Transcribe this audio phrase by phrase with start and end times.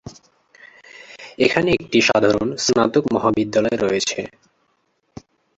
[1.39, 4.19] এখানে একটি সাধারণ স্নাতক মহাবিদ্যালয় রয়েছে।